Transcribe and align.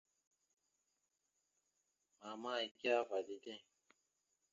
Mama 2.19 2.51
ike 2.65 2.87
ava 2.99 3.17
dideŋ. 3.27 3.61